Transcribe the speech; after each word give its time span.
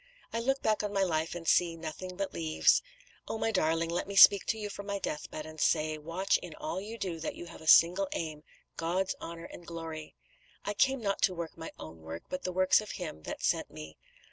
I 0.33 0.39
look 0.39 0.63
back 0.63 0.81
on 0.81 0.91
my 0.91 1.03
life 1.03 1.35
and 1.35 1.47
see 1.47 1.75
'nothing 1.77 2.15
but 2.15 2.33
leaves.' 2.33 2.81
Oh, 3.27 3.37
my 3.37 3.51
darling, 3.51 3.91
let 3.91 4.07
me 4.07 4.15
speak 4.15 4.47
to 4.47 4.57
you 4.57 4.67
from 4.67 4.87
my 4.87 4.97
deathbed, 4.97 5.45
and 5.45 5.59
say, 5.61 5.95
watch 5.99 6.39
in 6.39 6.55
all 6.55 6.81
you 6.81 6.97
do 6.97 7.19
that 7.19 7.35
you 7.35 7.45
have 7.45 7.61
a 7.61 7.67
single 7.67 8.07
aim 8.13 8.41
God's 8.77 9.13
honour 9.21 9.45
and 9.45 9.63
glory. 9.63 10.15
'I 10.65 10.73
came 10.73 11.01
not 11.01 11.21
to 11.21 11.35
work 11.35 11.55
my 11.55 11.69
own 11.77 12.01
work, 12.01 12.23
but 12.29 12.41
the 12.41 12.51
works 12.51 12.81
of 12.81 12.93
Him 12.93 13.21
that 13.25 13.43
sent 13.43 13.69
me.' 13.69 13.99